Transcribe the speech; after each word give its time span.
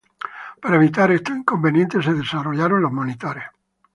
Para 0.61 0.77
evitar 0.81 1.09
estos 1.11 1.37
inconvenientes 1.41 2.03
se 2.05 2.15
desarrollaron 2.15 2.81
los 2.81 2.91
monitores. 2.99 3.43